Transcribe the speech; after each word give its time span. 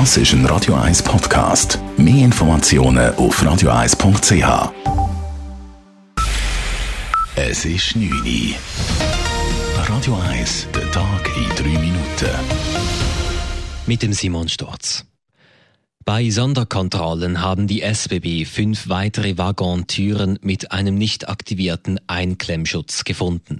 Das 0.00 0.16
ist 0.16 0.32
ein 0.32 0.44
Radio 0.46 0.74
1 0.74 1.04
Podcast. 1.04 1.78
Mehr 1.96 2.24
Informationen 2.24 3.14
auf 3.14 3.40
radio1.ch. 3.40 4.72
Es 7.36 7.64
ist 7.64 7.94
9 7.94 8.10
Uhr. 8.10 8.56
Radio 9.86 10.18
1, 10.30 10.66
der 10.74 10.90
Tag 10.90 11.30
in 11.36 11.48
3 11.48 11.78
Minuten. 11.78 12.28
Mit 13.86 14.02
dem 14.02 14.12
Simon 14.12 14.48
Storz. 14.48 15.06
Bei 16.04 16.28
Sonderkontrollen 16.28 17.40
haben 17.40 17.68
die 17.68 17.82
SBB 17.82 18.46
fünf 18.46 18.88
weitere 18.88 19.38
Waggontüren 19.38 20.40
mit 20.42 20.72
einem 20.72 20.96
nicht 20.96 21.28
aktivierten 21.28 22.00
Einklemmschutz 22.08 23.04
gefunden. 23.04 23.58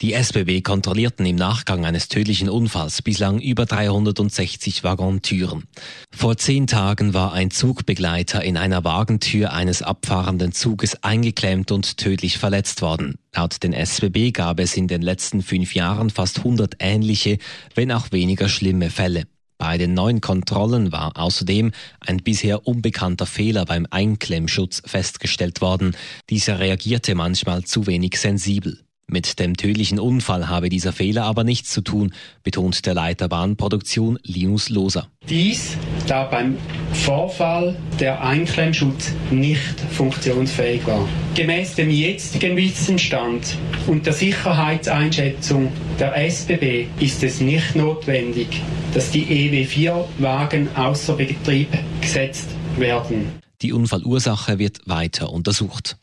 Die 0.00 0.12
SBB 0.12 0.62
kontrollierten 0.62 1.24
im 1.24 1.36
Nachgang 1.36 1.84
eines 1.84 2.08
tödlichen 2.08 2.48
Unfalls 2.48 3.00
bislang 3.00 3.40
über 3.40 3.64
360 3.64 4.82
Waggontüren. 4.82 5.64
Vor 6.10 6.36
zehn 6.36 6.66
Tagen 6.66 7.14
war 7.14 7.32
ein 7.32 7.50
Zugbegleiter 7.50 8.42
in 8.42 8.56
einer 8.56 8.82
Wagentür 8.84 9.52
eines 9.52 9.82
abfahrenden 9.82 10.52
Zuges 10.52 11.02
eingeklemmt 11.02 11.70
und 11.70 11.96
tödlich 11.96 12.38
verletzt 12.38 12.82
worden. 12.82 13.16
Laut 13.34 13.62
den 13.62 13.72
SBB 13.72 14.32
gab 14.32 14.58
es 14.60 14.76
in 14.76 14.88
den 14.88 15.02
letzten 15.02 15.42
fünf 15.42 15.74
Jahren 15.74 16.10
fast 16.10 16.38
100 16.38 16.74
ähnliche, 16.80 17.38
wenn 17.74 17.92
auch 17.92 18.10
weniger 18.10 18.48
schlimme 18.48 18.90
Fälle. 18.90 19.24
Bei 19.58 19.78
den 19.78 19.94
neuen 19.94 20.20
Kontrollen 20.20 20.90
war 20.92 21.16
außerdem 21.16 21.70
ein 22.00 22.18
bisher 22.18 22.66
unbekannter 22.66 23.26
Fehler 23.26 23.64
beim 23.64 23.86
Einklemmschutz 23.88 24.82
festgestellt 24.84 25.60
worden. 25.60 25.96
Dieser 26.28 26.58
reagierte 26.58 27.14
manchmal 27.14 27.64
zu 27.64 27.86
wenig 27.86 28.18
sensibel. 28.18 28.83
Mit 29.06 29.38
dem 29.38 29.56
tödlichen 29.56 30.00
Unfall 30.00 30.48
habe 30.48 30.68
dieser 30.68 30.92
Fehler 30.92 31.24
aber 31.24 31.44
nichts 31.44 31.70
zu 31.70 31.82
tun, 31.82 32.12
betont 32.42 32.86
der 32.86 32.94
Leiter 32.94 33.28
Bahnproduktion 33.28 34.18
Linus 34.22 34.70
Loser. 34.70 35.08
Dies, 35.28 35.76
da 36.06 36.24
beim 36.24 36.56
Vorfall 36.92 37.76
der 38.00 38.22
Einklemmschutz 38.22 39.12
nicht 39.30 39.78
funktionsfähig 39.92 40.86
war. 40.86 41.06
Gemäß 41.34 41.74
dem 41.74 41.90
jetzigen 41.90 42.56
Wissensstand 42.56 43.56
und 43.86 44.06
der 44.06 44.14
Sicherheitseinschätzung 44.14 45.70
der 45.98 46.16
SBB 46.16 46.86
ist 46.98 47.22
es 47.22 47.40
nicht 47.40 47.76
notwendig, 47.76 48.62
dass 48.94 49.10
die 49.10 49.24
EW4-Wagen 49.24 50.74
außer 50.74 51.14
Betrieb 51.14 51.68
gesetzt 52.00 52.48
werden. 52.78 53.32
Die 53.62 53.72
Unfallursache 53.72 54.58
wird 54.58 54.80
weiter 54.86 55.30
untersucht. 55.30 55.96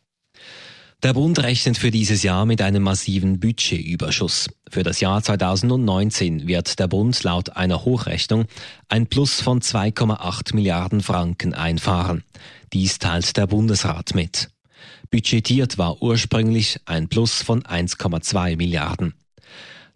Der 1.04 1.14
Bund 1.14 1.40
rechnet 1.40 1.80
für 1.80 1.90
dieses 1.90 2.22
Jahr 2.22 2.46
mit 2.46 2.62
einem 2.62 2.84
massiven 2.84 3.40
Budgetüberschuss. 3.40 4.50
Für 4.70 4.84
das 4.84 5.00
Jahr 5.00 5.24
2019 5.24 6.48
wird 6.48 6.78
der 6.78 6.88
Bund 6.88 7.24
laut 7.24 7.58
einer 7.58 7.86
Hochrechnung 7.86 8.46
ein 8.88 9.08
Plus 9.08 9.42
von 9.42 9.62
2,8 9.62 10.54
Milliarden 10.54 11.02
Franken 11.02 11.56
einfahren. 11.56 12.24
Dies 12.72 13.00
teilt 13.00 13.36
der 13.36 13.48
Bundesrat 13.48 14.14
mit. 14.14 14.52
Budgetiert 15.10 15.80
war 15.80 16.04
ursprünglich 16.04 16.80
ein 16.86 17.10
Plus 17.10 17.42
von 17.42 17.64
1,2 17.64 18.56
Milliarden. 18.56 19.16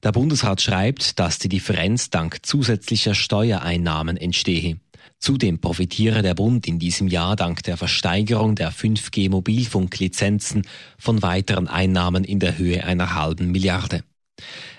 Der 0.02 0.12
Bundesrat 0.12 0.60
schreibt, 0.60 1.20
dass 1.20 1.38
die 1.38 1.50
Differenz 1.50 2.10
dank 2.10 2.44
zusätzlicher 2.44 3.14
Steuereinnahmen 3.14 4.18
entstehe. 4.18 4.80
Zudem 5.20 5.60
profitiere 5.60 6.22
der 6.22 6.34
Bund 6.34 6.68
in 6.68 6.80
diesem 6.80 7.08
Jahr 7.08 7.36
dank 7.36 7.64
der 7.64 7.78
Versteigerung 7.78 8.56
der 8.56 8.72
5G-Mobilfunklizenzen 8.72 10.68
von 10.98 11.22
weiteren 11.22 11.68
Einnahmen 11.68 12.24
in 12.24 12.40
der 12.40 12.58
Höhe 12.58 12.84
einer 12.84 13.16
halben 13.16 13.52
Milliarde. 13.52 14.04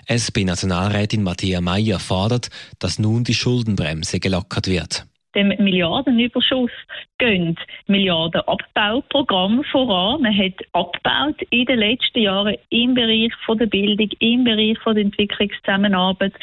SP-Nationalrätin 0.07 1.23
Matthäa 1.23 1.61
Mayer 1.61 1.99
fordert, 1.99 2.49
dass 2.79 2.99
nun 2.99 3.23
die 3.23 3.33
Schuldenbremse 3.33 4.19
gelockert 4.19 4.67
wird 4.67 5.07
dem 5.37 5.49
Milliardenüberschuss 5.59 6.71
gehen 7.19 7.55
Milliardenabbauprogramm 7.87 9.63
voran. 9.71 10.21
Man 10.23 10.37
hat 10.37 10.53
abgebaut 10.73 11.41
in 11.51 11.65
den 11.65 11.79
letzten 11.79 12.19
Jahren 12.19 12.55
im 12.69 12.95
Bereich 12.95 13.31
von 13.45 13.57
der 13.57 13.67
Bildung, 13.67 14.09
im 14.19 14.43
Bereich 14.43 14.77
von 14.79 14.95
der 14.95 15.05
Entwicklungszusammenarbeit. 15.05 16.33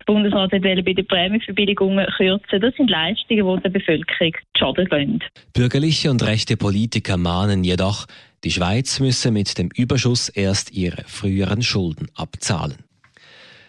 Der 0.00 0.04
Bundesrat 0.06 0.52
hat 0.52 0.62
bei 0.62 0.74
den 0.74 1.06
Prämienverbilligungen 1.06 2.06
kürzen. 2.16 2.60
Das 2.60 2.74
sind 2.76 2.88
Leistungen, 2.88 3.56
die 3.56 3.62
der 3.62 3.70
Bevölkerung 3.70 4.32
schaden 4.56 4.88
gehen. 4.88 5.24
Bürgerliche 5.52 6.10
und 6.10 6.22
rechte 6.24 6.56
Politiker 6.56 7.16
mahnen 7.16 7.64
jedoch, 7.64 8.06
die 8.44 8.50
Schweiz 8.52 9.00
müsse 9.00 9.30
mit 9.30 9.58
dem 9.58 9.70
Überschuss 9.74 10.28
erst 10.28 10.72
ihre 10.72 11.02
früheren 11.06 11.62
Schulden 11.62 12.08
abzahlen. 12.14 12.85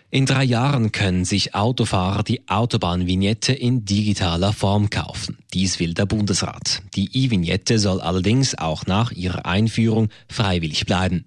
In 0.10 0.26
drei 0.26 0.46
Jahren 0.46 0.94
können 0.94 1.26
sich 1.26 1.54
Autofahrer 1.54 2.24
die 2.24 2.48
Autobahnvignette 2.48 3.52
in 3.52 3.84
digitaler 3.84 4.54
Form 4.54 4.90
kaufen. 4.90 5.38
Dies 5.54 5.82
will 5.82 5.94
der 5.94 6.06
Bundesrat. 6.06 6.82
Die 6.96 7.10
E-Vignette 7.26 7.78
soll 7.78 8.00
allerdings 8.00 8.58
auch 8.58 8.86
nach 8.86 9.12
ihrer 9.12 9.46
Einführung 9.46 10.08
freiwillig 10.30 10.86
bleiben. 10.86 11.26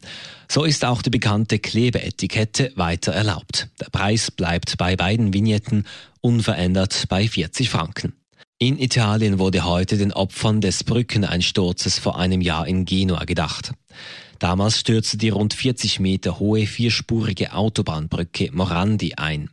So 0.49 0.65
ist 0.65 0.87
auch 0.87 1.03
die 1.03 1.11
bekannte 1.11 1.59
Klebeetikette 1.59 2.73
weiter 2.75 3.13
erlaubt. 3.13 3.69
Der 3.81 3.91
Preis 3.91 4.31
bleibt 4.31 4.79
bei 4.79 4.97
beiden 4.97 5.35
Vignetten 5.35 5.85
unverändert 6.23 7.05
bei 7.11 7.29
40 7.29 7.69
Franken. 7.69 8.15
In 8.59 8.79
Italien 8.79 9.39
wurde 9.39 9.65
heute 9.65 9.99
den 9.99 10.13
Opfern 10.13 10.63
des 10.63 10.85
Brückeneinsturzes 10.85 11.99
vor 11.99 12.19
einem 12.19 12.41
Jahr 12.41 12.67
in 12.67 12.87
Genua 12.87 13.25
gedacht. 13.25 13.73
Damals 14.41 14.81
stürzte 14.81 15.19
die 15.19 15.29
rund 15.29 15.53
40 15.53 16.01
Meter 16.01 16.39
hohe 16.39 16.67
vierspurige 16.67 17.53
Autobahnbrücke 17.53 18.49
Morandi 18.53 19.13
ein. 19.17 19.51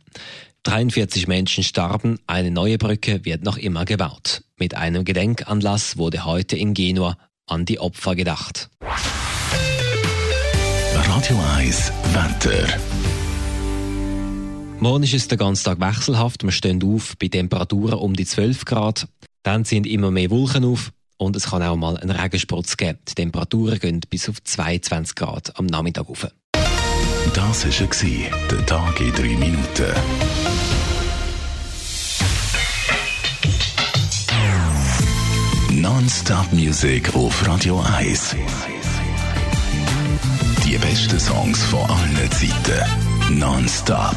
43 0.62 1.28
Menschen 1.28 1.62
starben, 1.62 2.18
eine 2.26 2.50
neue 2.50 2.78
Brücke 2.78 3.22
wird 3.26 3.44
noch 3.44 3.58
immer 3.58 3.84
gebaut. 3.84 4.42
Mit 4.56 4.74
einem 4.74 5.04
Gedenkanlass 5.04 5.98
wurde 5.98 6.24
heute 6.24 6.56
in 6.56 6.72
Genua 6.72 7.18
an 7.46 7.66
die 7.66 7.78
Opfer 7.78 8.16
gedacht. 8.16 8.70
Radio 10.94 11.38
1 11.56 11.92
Wetter. 12.14 12.66
Morgen 14.80 15.02
ist 15.04 15.12
es 15.12 15.28
den 15.28 15.36
ganzen 15.36 15.64
Tag 15.64 15.80
wechselhaft. 15.80 16.44
Wir 16.44 16.50
stehen 16.50 16.82
auf 16.82 17.14
bei 17.18 17.28
Temperaturen 17.28 17.98
um 17.98 18.14
die 18.14 18.24
12 18.24 18.64
Grad. 18.64 19.06
Dann 19.42 19.64
sind 19.64 19.86
immer 19.86 20.10
mehr 20.10 20.30
Wolken 20.30 20.64
auf 20.64 20.92
und 21.18 21.36
es 21.36 21.50
kann 21.50 21.62
auch 21.62 21.76
mal 21.76 21.96
einen 21.96 22.10
Regenspritz 22.10 22.76
geben. 22.76 22.98
Die 23.08 23.14
Temperaturen 23.14 23.78
gehen 23.78 24.00
bis 24.08 24.28
auf 24.28 24.42
22 24.42 25.14
Grad 25.14 25.58
am 25.58 25.66
Nachmittag 25.66 26.08
rauf. 26.08 26.26
Das 27.34 27.64
war 27.64 28.48
der 28.50 28.66
Tag 28.66 29.00
in 29.00 29.12
drei 29.12 29.36
Minuten. 29.36 29.92
Non-Stop 35.72 36.52
Music 36.52 37.14
auf 37.14 37.46
Radio 37.46 37.80
1. 37.80 38.34
Die 40.64 40.78
besten 40.78 41.20
Songs 41.20 41.62
von 41.64 41.88
allen 41.88 42.30
Zeiten. 42.30 43.38
Non-Stop. 43.38 44.16